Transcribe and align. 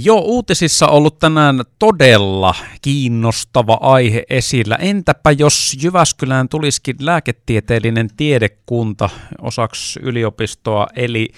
Joo, 0.00 0.20
uutisissa 0.20 0.88
ollut 0.88 1.18
tänään 1.18 1.64
todella 1.78 2.54
kiinnostava 2.82 3.78
aihe 3.80 4.24
esillä. 4.30 4.76
Entäpä 4.76 5.30
jos 5.30 5.76
Jyväskylään 5.82 6.48
tulisikin 6.48 6.96
lääketieteellinen 7.00 8.08
tiedekunta 8.16 9.10
osaksi 9.42 10.00
yliopistoa, 10.02 10.86
eli 10.96 11.28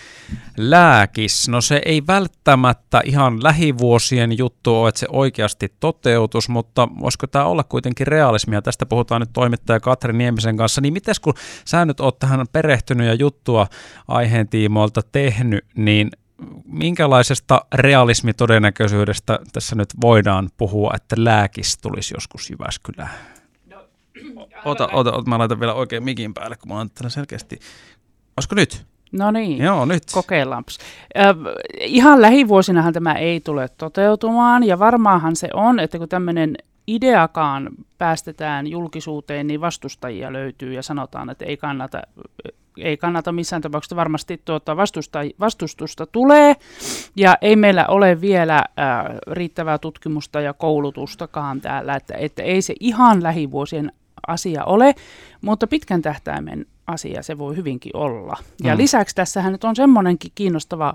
lääkis? 0.56 1.48
No 1.48 1.60
se 1.60 1.82
ei 1.84 2.02
välttämättä 2.06 3.00
ihan 3.04 3.42
lähivuosien 3.42 4.38
juttu 4.38 4.76
ole, 4.76 4.88
että 4.88 4.98
se 4.98 5.06
oikeasti 5.10 5.74
toteutus, 5.80 6.48
mutta 6.48 6.88
voisiko 7.00 7.26
tämä 7.26 7.44
olla 7.44 7.64
kuitenkin 7.64 8.06
realismia? 8.06 8.62
Tästä 8.62 8.86
puhutaan 8.86 9.20
nyt 9.20 9.30
toimittaja 9.32 9.80
Katri 9.80 10.12
Niemisen 10.12 10.56
kanssa. 10.56 10.80
Niin 10.80 10.92
miten 10.92 11.14
kun 11.22 11.34
sä 11.64 11.84
nyt 11.84 12.00
oot 12.00 12.18
tähän 12.18 12.46
perehtynyt 12.52 13.06
ja 13.06 13.14
juttua 13.14 13.66
aiheen 14.08 14.48
tiimoilta 14.48 15.00
tehnyt, 15.12 15.64
niin 15.74 16.10
minkälaisesta 16.64 17.64
realismitodennäköisyydestä 17.74 19.38
tässä 19.52 19.76
nyt 19.76 19.88
voidaan 20.00 20.50
puhua, 20.56 20.92
että 20.96 21.16
lääkis 21.18 21.78
tulisi 21.78 22.14
joskus 22.14 22.50
Jyväskylään? 22.50 23.10
No, 23.66 23.88
ota, 24.64 24.88
ota, 24.92 25.12
ota, 25.12 25.30
mä 25.30 25.38
laitan 25.38 25.60
vielä 25.60 25.74
oikein 25.74 26.04
mikin 26.04 26.34
päälle, 26.34 26.56
kun 26.56 26.68
mä 26.68 26.78
oon 26.78 26.90
täällä 26.90 27.10
selkeästi. 27.10 27.58
Olisiko 28.36 28.54
nyt? 28.54 28.86
No 29.12 29.30
niin, 29.30 29.64
Joo, 29.64 29.84
nyt. 29.84 30.02
kokeillaanpas. 30.12 30.78
Äh, 31.18 31.36
ihan 31.80 32.22
lähivuosinahan 32.22 32.92
tämä 32.92 33.12
ei 33.14 33.40
tule 33.40 33.68
toteutumaan, 33.68 34.64
ja 34.64 34.78
varmaahan 34.78 35.36
se 35.36 35.48
on, 35.54 35.80
että 35.80 35.98
kun 35.98 36.08
tämmöinen 36.08 36.56
ideakaan 36.86 37.68
päästetään 37.98 38.66
julkisuuteen, 38.66 39.46
niin 39.46 39.60
vastustajia 39.60 40.32
löytyy 40.32 40.72
ja 40.72 40.82
sanotaan, 40.82 41.30
että 41.30 41.44
ei 41.44 41.56
kannata 41.56 42.02
ei 42.82 42.96
kannata 42.96 43.32
missään 43.32 43.62
tapauksessa 43.62 43.96
varmasti 43.96 44.40
tuota 44.44 44.76
vastusta, 44.76 45.18
vastustusta 45.40 46.06
tulee, 46.06 46.56
ja 47.16 47.36
ei 47.40 47.56
meillä 47.56 47.86
ole 47.86 48.20
vielä 48.20 48.64
ää, 48.76 49.14
riittävää 49.30 49.78
tutkimusta 49.78 50.40
ja 50.40 50.52
koulutustakaan 50.52 51.60
täällä, 51.60 51.96
että, 51.96 52.14
että 52.14 52.42
ei 52.42 52.62
se 52.62 52.74
ihan 52.80 53.22
lähivuosien 53.22 53.92
asia 54.30 54.64
ole, 54.64 54.94
mutta 55.40 55.66
pitkän 55.66 56.02
tähtäimen 56.02 56.66
asia 56.86 57.22
se 57.22 57.38
voi 57.38 57.56
hyvinkin 57.56 57.96
olla. 57.96 58.36
Ja 58.64 58.74
mm. 58.74 58.78
lisäksi 58.78 59.14
tässähän 59.14 59.52
nyt 59.52 59.64
on 59.64 59.76
semmoinenkin 59.76 60.32
kiinnostava 60.34 60.94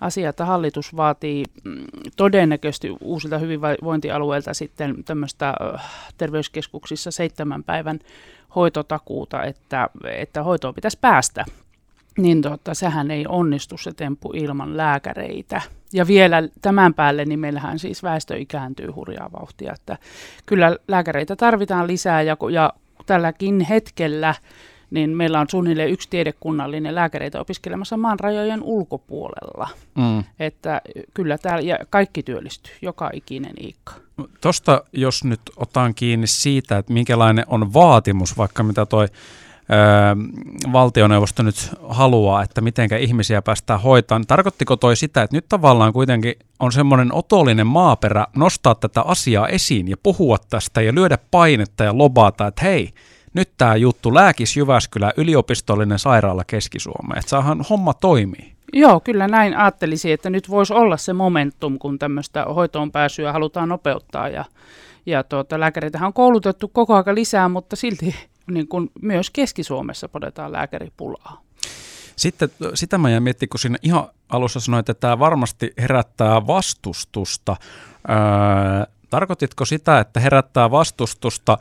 asia, 0.00 0.28
että 0.28 0.44
hallitus 0.44 0.96
vaatii 0.96 1.44
mm, 1.64 1.84
todennäköisesti 2.16 2.96
uusilta 3.00 3.38
hyvinvointialueilta 3.38 4.54
sitten 4.54 5.04
tämmöistä 5.04 5.54
terveyskeskuksissa 6.18 7.10
seitsemän 7.10 7.64
päivän 7.64 7.98
hoitotakuuta, 8.54 9.42
että, 9.42 9.88
että 10.04 10.42
hoitoon 10.42 10.74
pitäisi 10.74 10.98
päästä, 11.00 11.44
niin 12.18 12.42
tota, 12.42 12.74
sehän 12.74 13.10
ei 13.10 13.26
onnistu 13.28 13.78
se 13.78 13.92
temppu 13.92 14.32
ilman 14.34 14.76
lääkäreitä. 14.76 15.62
Ja 15.92 16.06
vielä 16.06 16.48
tämän 16.62 16.94
päälle, 16.94 17.24
niin 17.24 17.38
meillähän 17.40 17.78
siis 17.78 18.02
väestö 18.02 18.36
ikääntyy 18.36 18.90
hurjaa 18.90 19.30
vauhtia, 19.32 19.72
että 19.72 19.98
kyllä 20.46 20.76
lääkäreitä 20.88 21.36
tarvitaan 21.36 21.86
lisää 21.86 22.22
ja, 22.22 22.36
ja 22.52 22.72
tälläkin 23.06 23.60
hetkellä 23.60 24.34
niin 24.90 25.10
meillä 25.10 25.40
on 25.40 25.46
suunnilleen 25.50 25.90
yksi 25.90 26.10
tiedekunnallinen 26.10 26.94
lääkäreitä 26.94 27.40
opiskelemassa 27.40 27.96
maan 27.96 28.20
rajojen 28.20 28.62
ulkopuolella. 28.62 29.68
Mm. 29.94 30.24
Että 30.38 30.80
kyllä 31.14 31.38
täällä, 31.38 31.60
ja 31.60 31.78
kaikki 31.90 32.22
työllistyy, 32.22 32.72
joka 32.82 33.10
ikinen 33.12 33.54
iikka. 33.60 33.92
Tuosta 34.40 34.84
jos 34.92 35.24
nyt 35.24 35.40
otan 35.56 35.94
kiinni 35.94 36.26
siitä, 36.26 36.78
että 36.78 36.92
minkälainen 36.92 37.44
on 37.48 37.72
vaatimus, 37.72 38.38
vaikka 38.38 38.62
mitä 38.62 38.86
toi 38.86 39.08
valtioneuvosto 40.72 41.42
nyt 41.42 41.70
haluaa, 41.88 42.42
että 42.42 42.60
miten 42.60 42.88
ihmisiä 42.98 43.42
päästään 43.42 43.80
hoitamaan. 43.80 44.20
Niin 44.20 44.26
tarkoittiko 44.26 44.76
toi 44.76 44.96
sitä, 44.96 45.22
että 45.22 45.36
nyt 45.36 45.48
tavallaan 45.48 45.92
kuitenkin 45.92 46.34
on 46.60 46.72
semmoinen 46.72 47.14
otollinen 47.14 47.66
maaperä 47.66 48.26
nostaa 48.36 48.74
tätä 48.74 49.02
asiaa 49.02 49.48
esiin 49.48 49.88
ja 49.88 49.96
puhua 50.02 50.36
tästä 50.50 50.82
ja 50.82 50.94
lyödä 50.94 51.18
painetta 51.30 51.84
ja 51.84 51.98
lobata, 51.98 52.46
että 52.46 52.62
hei, 52.62 52.90
nyt 53.34 53.50
tämä 53.56 53.76
juttu 53.76 54.14
Lääkis 54.14 54.56
Jyväskylä 54.56 55.12
yliopistollinen 55.16 55.98
sairaala 55.98 56.44
Keski-Suomeen, 56.46 57.18
että 57.18 57.30
saahan 57.30 57.64
homma 57.70 57.94
toimii. 57.94 58.54
Joo, 58.72 59.00
kyllä 59.00 59.28
näin 59.28 59.56
ajattelisin, 59.56 60.12
että 60.12 60.30
nyt 60.30 60.50
voisi 60.50 60.74
olla 60.74 60.96
se 60.96 61.12
momentum, 61.12 61.78
kun 61.78 61.98
tämmöistä 61.98 62.44
hoitoon 62.44 62.92
pääsyä 62.92 63.32
halutaan 63.32 63.68
nopeuttaa 63.68 64.28
ja, 64.28 64.44
ja 65.06 65.22
tuota, 65.22 65.60
lääkäreitähän 65.60 66.06
on 66.06 66.12
koulutettu 66.12 66.68
koko 66.68 66.94
ajan 66.94 67.14
lisää, 67.14 67.48
mutta 67.48 67.76
silti 67.76 68.14
niin 68.50 68.68
kuin 68.68 68.90
myös 69.02 69.30
Keski-Suomessa 69.30 70.08
podetaan 70.08 70.52
lääkäripulaa. 70.52 71.40
Sitten 72.16 72.50
sitä 72.74 72.98
mä 72.98 73.10
jäin 73.10 73.22
miettimään, 73.22 73.48
kun 73.48 73.60
siinä 73.60 73.78
ihan 73.82 74.08
alussa 74.28 74.60
sanoit, 74.60 74.88
että 74.88 75.00
tämä 75.00 75.18
varmasti 75.18 75.72
herättää 75.78 76.46
vastustusta. 76.46 77.56
Öö, 78.10 78.94
Tarkoititko 79.14 79.64
sitä, 79.64 80.00
että 80.00 80.20
herättää 80.20 80.70
vastustusta 80.70 81.58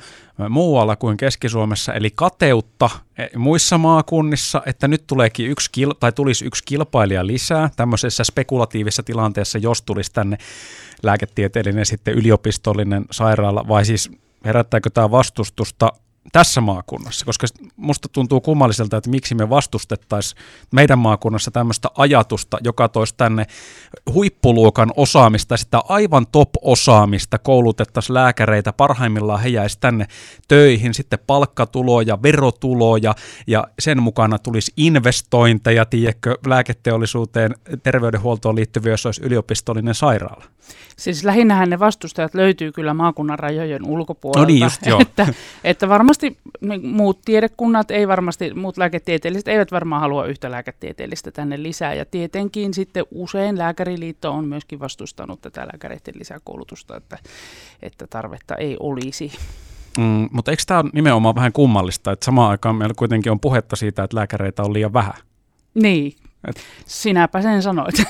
muualla 0.50 0.96
kuin 0.96 1.18
Keski-Suomessa, 1.18 1.94
eli 1.94 2.12
kateutta 2.16 2.90
e, 3.18 3.38
muissa 3.38 3.78
maakunnissa, 3.78 4.62
että 4.66 4.88
nyt 4.88 5.04
tuleekin 5.08 5.50
yksi 5.50 5.70
kil- 5.72 5.96
tai 6.00 6.12
tulisi 6.12 6.46
yksi 6.46 6.64
kilpailija 6.66 7.28
lisää 7.28 7.70
tämmöisessä 7.76 8.24
spekulatiivisessa 8.24 9.04
tilanteessa, 9.04 9.58
jos 9.58 9.82
tulisi 9.82 10.14
tänne 10.14 10.38
lääketieteellinen 11.04 11.86
sitten 11.86 12.14
yliopistollinen 12.14 13.06
sairaala, 13.12 13.68
vai 13.68 13.86
siis 13.86 14.12
herättääkö 14.46 14.90
tämä 14.90 15.12
vastustusta 15.12 15.92
tässä 16.32 16.62
maakunnassa, 16.62 17.26
koska 17.26 17.48
musta 17.76 18.10
tuntuu 18.10 18.42
kummalliselta, 18.42 18.98
että 18.98 19.10
miksi 19.10 19.36
me 19.36 19.50
vastustettaisiin 19.50 20.42
meidän 20.72 21.00
maakunnassa 21.00 21.52
tämmöistä 21.52 21.90
ajatusta, 21.98 22.58
joka 22.64 22.90
toisi 22.90 23.14
tänne 23.18 23.46
huippuluokan 24.14 24.92
osaamista, 24.96 25.58
sitä 25.58 25.82
aivan 25.90 26.28
top-osaamista, 26.32 27.38
koulutettaisiin 27.38 28.14
lääkäreitä, 28.14 28.74
parhaimmillaan 28.74 29.42
he 29.42 29.50
jäisi 29.50 29.78
tänne 29.80 30.08
töihin, 30.48 30.94
sitten 30.94 31.20
palkkatuloja, 31.28 32.22
verotuloja 32.24 33.16
ja 33.48 33.68
sen 33.80 34.04
mukana 34.04 34.40
tulisi 34.40 34.74
investointeja, 34.78 35.86
tiedätkö, 35.86 36.38
lääketeollisuuteen, 36.46 37.56
terveydenhuoltoon 37.84 38.56
liittyviä, 38.56 38.94
jos 38.94 39.06
olisi 39.06 39.24
yliopistollinen 39.24 39.96
sairaala. 39.96 40.44
Siis 40.98 41.24
lähinnähän 41.24 41.70
ne 41.70 41.80
vastustajat 41.80 42.34
löytyy 42.34 42.72
kyllä 42.72 42.94
maakunnan 42.94 43.40
rajojen 43.40 43.86
ulkopuolelta. 43.86 44.40
No 44.40 44.46
niin 44.46 44.64
just, 44.64 44.86
joo. 44.86 45.02
Että, 45.06 45.28
että 45.64 45.90
varmasti 46.14 46.38
muut 46.88 47.22
tiedekunnat, 47.26 47.92
ei 47.92 48.08
varmasti, 48.08 48.54
muut 48.54 48.78
lääketieteelliset 48.78 49.48
eivät 49.48 49.72
varmaan 49.72 50.02
halua 50.02 50.26
yhtä 50.26 50.52
lääketieteellistä 50.52 51.32
tänne 51.32 51.64
lisää. 51.64 51.94
Ja 51.94 52.06
tietenkin 52.06 52.74
sitten 52.74 53.06
usein 53.12 53.58
Lääkäriliitto 53.58 54.32
on 54.32 54.46
myöskin 54.46 54.80
vastustanut 54.80 55.42
tätä 55.42 55.62
lääkäreiden 55.62 56.14
lisäkoulutusta, 56.20 56.98
että, 56.98 57.18
että 57.82 58.08
tarvetta 58.08 58.56
ei 58.56 58.78
olisi. 58.80 59.32
Mm, 59.98 60.30
mutta 60.32 60.52
eikö 60.52 60.64
tämä 60.68 60.80
ole 60.80 60.90
nimenomaan 60.94 61.36
vähän 61.36 61.54
kummallista, 61.54 62.12
että 62.12 62.26
samaan 62.26 62.52
aikaan 62.52 62.76
meillä 62.76 62.96
kuitenkin 62.98 63.32
on 63.32 63.40
puhetta 63.40 63.76
siitä, 63.76 64.04
että 64.04 64.18
lääkäreitä 64.18 64.64
on 64.64 64.74
liian 64.74 64.94
vähän? 64.94 65.16
Niin, 65.74 66.16
Et... 66.48 66.60
sinäpä 66.86 67.42
sen 67.42 67.62
sanoit. 67.62 67.96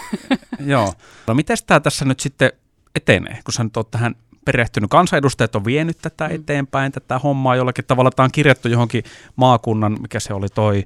Joo. 0.65 0.93
No 1.27 1.33
miten 1.33 1.57
tämä 1.67 1.79
tässä 1.79 2.05
nyt 2.05 2.19
sitten 2.19 2.51
etenee, 2.95 3.39
kun 3.43 3.53
sä 3.53 3.63
nyt 3.63 3.77
oot 3.77 3.91
tähän 3.91 4.15
perehtynyt. 4.45 4.89
Kansanedustajat 4.89 5.55
on 5.55 5.65
vienyt 5.65 5.97
tätä 6.01 6.27
mm. 6.27 6.35
eteenpäin, 6.35 6.91
tätä 6.91 7.19
hommaa 7.19 7.55
jollakin 7.55 7.85
tavalla. 7.85 8.11
Tämä 8.11 8.25
on 8.25 8.31
kirjattu 8.31 8.67
johonkin 8.67 9.03
maakunnan, 9.35 9.97
mikä 10.01 10.19
se 10.19 10.33
oli 10.33 10.47
toi... 10.55 10.83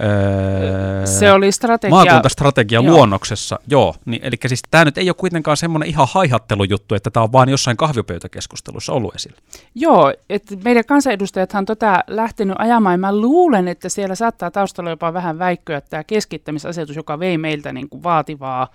Öö, 0.00 1.06
se 1.06 1.32
oli 1.32 1.52
strategia. 1.52 1.94
Maakuntastrategia 1.94 2.80
joo. 2.80 2.94
luonnoksessa, 2.94 3.58
joo. 3.68 3.94
Niin, 4.04 4.20
eli 4.24 4.36
siis 4.46 4.62
tämä 4.70 4.84
nyt 4.84 4.98
ei 4.98 5.08
ole 5.08 5.14
kuitenkaan 5.14 5.56
semmoinen 5.56 5.88
ihan 5.88 6.08
haihattelujuttu, 6.10 6.94
että 6.94 7.10
tämä 7.10 7.24
on 7.24 7.32
vain 7.32 7.48
jossain 7.48 7.76
kahvipöytäkeskustelussa 7.76 8.92
ollut 8.92 9.14
esillä. 9.14 9.36
Joo, 9.74 10.12
että 10.30 10.56
meidän 10.64 10.84
kansanedustajathan 10.84 11.66
tätä 11.66 12.04
lähtenyt 12.06 12.56
ajamaan, 12.58 12.94
ja 12.94 12.98
mä 12.98 13.16
luulen, 13.16 13.68
että 13.68 13.88
siellä 13.88 14.14
saattaa 14.14 14.50
taustalla 14.50 14.90
jopa 14.90 15.12
vähän 15.12 15.38
väikköä 15.38 15.80
tämä 15.80 16.04
keskittämisasetus, 16.04 16.96
joka 16.96 17.18
vei 17.18 17.38
meiltä 17.38 17.72
niin 17.72 17.88
kuin 17.88 18.02
vaativaa 18.02 18.68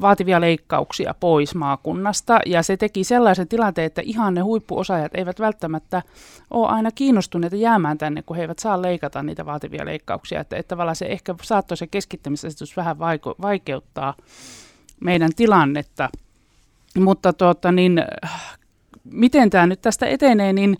vaativia 0.00 0.40
leikkauksia 0.40 1.14
pois 1.20 1.54
maakunnasta, 1.54 2.38
ja 2.46 2.62
se 2.62 2.76
teki 2.76 3.04
sellaisen 3.04 3.48
tilanteen, 3.48 3.86
että 3.86 4.02
ihan 4.04 4.34
ne 4.34 4.40
huippuosaajat 4.40 5.14
eivät 5.14 5.40
välttämättä 5.40 6.02
ole 6.50 6.68
aina 6.68 6.90
kiinnostuneita 6.90 7.56
jäämään 7.56 7.98
tänne, 7.98 8.22
kun 8.22 8.36
he 8.36 8.42
eivät 8.42 8.58
saa 8.58 8.82
leikata 8.82 9.22
niitä 9.22 9.46
vaativia 9.46 9.84
leikkauksia, 9.84 10.40
että, 10.40 10.56
että 10.56 10.68
tavallaan 10.68 10.96
se 10.96 11.06
ehkä 11.06 11.34
saattoi 11.42 11.76
se 11.76 11.86
keskittämisasetus 11.86 12.76
vähän 12.76 12.98
vaiko, 12.98 13.34
vaikeuttaa 13.42 14.14
meidän 15.00 15.30
tilannetta. 15.36 16.08
Mutta 16.98 17.32
tuota, 17.32 17.72
niin, 17.72 18.02
miten 19.04 19.50
tämä 19.50 19.66
nyt 19.66 19.82
tästä 19.82 20.06
etenee, 20.06 20.52
niin 20.52 20.78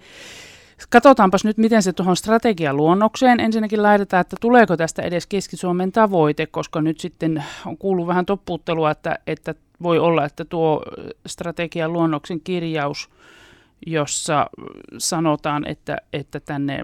Katsotaanpas 0.91 1.45
nyt, 1.45 1.59
miten 1.59 1.83
se 1.83 1.93
tuohon 1.93 2.17
strategialuonnokseen 2.17 3.41
ensinnäkin 3.41 3.83
laitetaan, 3.83 4.21
että 4.21 4.37
tuleeko 4.41 4.77
tästä 4.77 5.03
edes 5.03 5.27
Keski-Suomen 5.27 5.93
tavoite, 5.93 6.47
koska 6.47 6.81
nyt 6.81 7.01
sitten 7.01 7.45
on 7.67 7.79
kuullut 7.79 8.07
vähän 8.07 8.27
toppuuttelua, 8.27 8.91
että, 8.91 9.19
että 9.27 9.55
voi 9.83 9.99
olla, 9.99 10.25
että 10.25 10.45
tuo 10.45 10.83
strategialuonnoksen 11.27 12.41
kirjaus, 12.41 13.11
jossa 13.87 14.51
sanotaan, 14.99 15.67
että, 15.67 15.97
että 16.13 16.41
tänne 16.41 16.81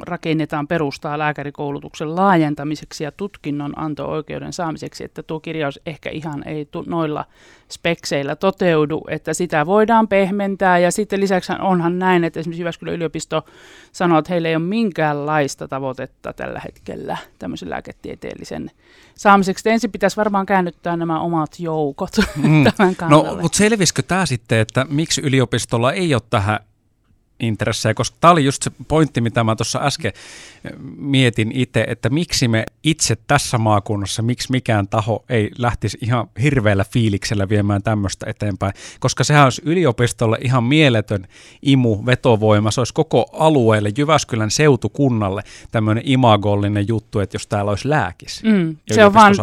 rakennetaan 0.00 0.68
perustaa 0.68 1.18
lääkärikoulutuksen 1.18 2.16
laajentamiseksi 2.16 3.04
ja 3.04 3.12
tutkinnon 3.12 3.78
anto-oikeuden 3.78 4.52
saamiseksi, 4.52 5.04
että 5.04 5.22
tuo 5.22 5.40
kirjaus 5.40 5.80
ehkä 5.86 6.10
ihan 6.10 6.48
ei 6.48 6.64
tu- 6.64 6.84
noilla 6.86 7.24
spekseillä 7.72 8.36
toteudu, 8.36 9.04
että 9.08 9.34
sitä 9.34 9.66
voidaan 9.66 10.08
pehmentää 10.08 10.78
ja 10.78 10.90
sitten 10.90 11.20
lisäksi 11.20 11.52
onhan 11.58 11.98
näin, 11.98 12.24
että 12.24 12.40
esimerkiksi 12.40 12.62
Jyväskylän 12.62 12.94
yliopisto 12.94 13.44
sanoo, 13.92 14.18
että 14.18 14.32
heillä 14.32 14.48
ei 14.48 14.56
ole 14.56 14.64
minkäänlaista 14.64 15.68
tavoitetta 15.68 16.32
tällä 16.32 16.60
hetkellä 16.60 17.16
tämmöisen 17.38 17.70
lääketieteellisen 17.70 18.70
saamiseksi. 19.14 19.60
Että 19.60 19.70
ensin 19.70 19.92
pitäisi 19.92 20.16
varmaan 20.16 20.46
käännyttää 20.46 20.96
nämä 20.96 21.20
omat 21.20 21.60
joukot 21.60 22.16
mm. 22.36 22.64
tämän 22.64 22.88
no, 22.88 22.94
kannalle. 22.96 23.28
No, 23.28 23.42
mutta 23.42 23.58
selvisikö 23.58 24.02
tämä 24.02 24.26
sitten, 24.26 24.58
että 24.58 24.86
miksi 24.88 25.20
yliopistolla 25.20 25.92
ei 25.92 26.14
ole 26.14 26.22
tähän 26.30 26.58
intressejä, 27.40 27.94
koska 27.94 28.16
tämä 28.20 28.32
oli 28.32 28.44
just 28.44 28.62
se 28.62 28.70
pointti, 28.88 29.20
mitä 29.20 29.44
mä 29.44 29.56
tuossa 29.56 29.80
äsken 29.82 30.12
mietin 30.96 31.52
itse, 31.52 31.84
että 31.88 32.10
miksi 32.10 32.48
me 32.48 32.64
itse 32.82 33.16
tässä 33.26 33.58
maakunnassa, 33.58 34.22
miksi 34.22 34.50
mikään 34.50 34.88
taho 34.88 35.24
ei 35.28 35.50
lähtisi 35.58 35.98
ihan 36.00 36.28
hirveällä 36.42 36.84
fiiliksellä 36.84 37.48
viemään 37.48 37.82
tämmöistä 37.82 38.26
eteenpäin, 38.30 38.72
koska 39.00 39.24
sehän 39.24 39.44
olisi 39.44 39.62
yliopistolle 39.64 40.38
ihan 40.40 40.64
mieletön 40.64 41.26
imu, 41.62 42.06
vetovoima, 42.06 42.70
se 42.70 42.80
olisi 42.80 42.94
koko 42.94 43.26
alueelle, 43.32 43.90
Jyväskylän 43.98 44.50
seutukunnalle 44.50 45.42
tämmöinen 45.70 46.04
imagollinen 46.06 46.88
juttu, 46.88 47.18
että 47.20 47.34
jos 47.34 47.46
täällä 47.46 47.70
olisi 47.70 47.88
lääkis 47.88 48.42
mm, 48.42 48.76
se 48.92 49.04
on 49.04 49.14
vaan, 49.14 49.34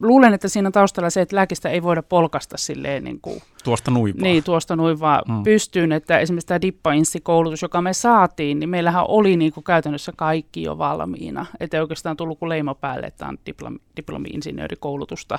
luulen, 0.00 0.34
että 0.34 0.48
siinä 0.48 0.70
taustalla 0.70 1.10
se, 1.10 1.20
että 1.20 1.36
lääkistä 1.36 1.70
ei 1.70 1.82
voida 1.82 2.02
polkasta 2.02 2.58
silleen 2.58 3.04
niin 3.04 3.20
kuin 3.20 3.42
Tuosta 3.64 3.90
nuin 3.90 4.14
vaan. 4.14 4.22
Niin, 4.22 4.44
tuosta 4.44 4.76
nuin 4.76 5.00
vaan 5.00 5.22
mm. 5.28 5.42
pystyyn, 5.42 5.92
että 5.92 6.18
esimerkiksi 6.18 6.46
tämä 6.46 6.60
dippainssikoulutus, 6.60 7.62
joka 7.62 7.82
me 7.82 7.92
saatiin, 7.92 8.60
niin 8.60 8.70
meillähän 8.70 9.04
oli 9.08 9.36
niin 9.36 9.52
kuin 9.52 9.64
käytännössä 9.64 10.12
kaikki 10.16 10.62
jo 10.62 10.78
valmiina. 10.78 11.46
Että 11.60 11.76
ei 11.76 11.80
oikeastaan 11.80 12.16
tullut 12.16 12.38
kuin 12.38 12.48
leima 12.48 12.74
päälle, 12.74 13.06
että 13.06 13.26
on 13.26 13.38
diplomi, 13.46 13.78
diplomi-insinöörikoulutusta. 13.96 15.38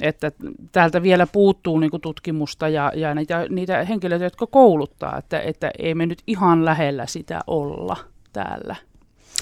Että 0.00 0.32
täältä 0.72 1.02
vielä 1.02 1.26
puuttuu 1.26 1.78
niin 1.78 1.90
kuin 1.90 2.00
tutkimusta 2.00 2.68
ja, 2.68 2.92
ja 2.94 3.14
niitä, 3.14 3.46
niitä 3.48 3.84
henkilöitä, 3.84 4.24
jotka 4.24 4.46
kouluttaa, 4.46 5.18
että, 5.18 5.40
että 5.40 5.70
ei 5.78 5.94
me 5.94 6.06
nyt 6.06 6.22
ihan 6.26 6.64
lähellä 6.64 7.06
sitä 7.06 7.40
olla 7.46 7.96
täällä. 8.32 8.76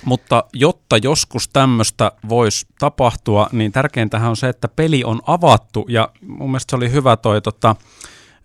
Mutta 0.05 0.44
jotta 0.52 0.96
joskus 0.96 1.49
tämmöistä 1.49 2.12
voisi 2.28 2.66
tapahtua, 2.78 3.49
niin 3.52 3.73
tärkeintähän 3.73 4.31
on 4.31 4.37
se, 4.37 4.49
että 4.49 4.69
peli 4.69 5.05
on 5.05 5.20
avattu 5.26 5.84
ja 5.88 6.08
mun 6.26 6.50
mielestä 6.50 6.70
se 6.70 6.76
oli 6.76 6.93
hyvä 6.93 7.16
toi, 7.16 7.43
tota, 7.43 7.76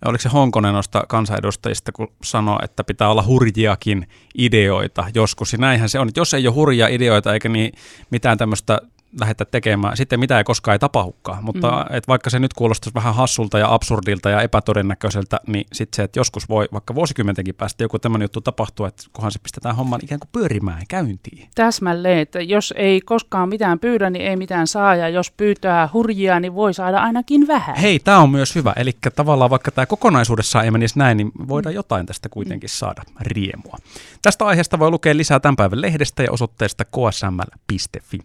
oliko 0.04 0.22
se 0.22 0.28
Honkonen 0.28 0.74
noista 0.74 1.04
kansanedustajista, 1.08 1.92
kun 1.92 2.08
sanoi, 2.22 2.58
että 2.62 2.84
pitää 2.84 3.10
olla 3.10 3.24
hurjiakin 3.26 4.08
ideoita 4.38 5.04
joskus. 5.14 5.52
Ja 5.52 5.58
näinhän 5.58 5.88
se 5.88 5.98
on, 5.98 6.08
että 6.08 6.20
jos 6.20 6.34
ei 6.34 6.46
ole 6.46 6.54
hurjia 6.54 6.88
ideoita 6.88 7.32
eikä 7.32 7.48
niin 7.48 7.72
mitään 8.10 8.38
tämmöistä 8.38 8.80
lähdetä 9.20 9.44
tekemään. 9.44 9.96
Sitten 9.96 10.20
mitä 10.20 10.38
ei 10.38 10.44
koskaan 10.44 10.72
ei 10.72 10.78
tapahdukaan, 10.78 11.44
mutta 11.44 11.70
mm. 11.70 11.96
et 11.96 12.08
vaikka 12.08 12.30
se 12.30 12.38
nyt 12.38 12.54
kuulostaisi 12.54 12.94
vähän 12.94 13.14
hassulta 13.14 13.58
ja 13.58 13.74
absurdilta 13.74 14.30
ja 14.30 14.42
epätodennäköiseltä, 14.42 15.40
niin 15.46 15.64
sitten 15.72 15.96
se, 15.96 16.02
että 16.02 16.18
joskus 16.18 16.48
voi 16.48 16.68
vaikka 16.72 16.94
vuosikymmentenkin 16.94 17.54
päästä 17.54 17.84
joku 17.84 17.98
tämmöinen 17.98 18.24
juttu 18.24 18.40
tapahtua, 18.40 18.88
että 18.88 19.02
kunhan 19.12 19.32
se 19.32 19.38
pistetään 19.38 19.76
homman 19.76 20.00
ikään 20.02 20.20
kuin 20.20 20.28
pyörimään 20.32 20.82
käyntiin. 20.88 21.48
Täsmälleen, 21.54 22.18
että 22.18 22.40
jos 22.40 22.74
ei 22.76 23.00
koskaan 23.00 23.48
mitään 23.48 23.78
pyydä, 23.78 24.10
niin 24.10 24.26
ei 24.26 24.36
mitään 24.36 24.66
saa, 24.66 24.94
ja 24.94 25.08
jos 25.08 25.30
pyytää 25.30 25.88
hurjia, 25.92 26.40
niin 26.40 26.54
voi 26.54 26.74
saada 26.74 26.98
ainakin 26.98 27.46
vähän. 27.46 27.76
Hei, 27.76 27.98
tämä 27.98 28.18
on 28.18 28.30
myös 28.30 28.54
hyvä, 28.54 28.72
eli 28.76 28.92
tavallaan 29.16 29.50
vaikka 29.50 29.70
tämä 29.70 29.86
kokonaisuudessaan 29.86 30.64
ei 30.64 30.70
menisi 30.70 30.98
näin, 30.98 31.16
niin 31.16 31.32
voidaan 31.48 31.72
mm. 31.72 31.76
jotain 31.76 32.06
tästä 32.06 32.28
kuitenkin 32.28 32.68
saada 32.68 33.02
riemua. 33.20 33.76
Tästä 34.22 34.44
aiheesta 34.44 34.78
voi 34.78 34.90
lukea 34.90 35.16
lisää 35.16 35.40
tämän 35.40 35.56
päivän 35.56 35.80
lehdestä 35.80 36.22
ja 36.22 36.32
osoitteesta 36.32 36.84
ksml.fi. 36.84 38.18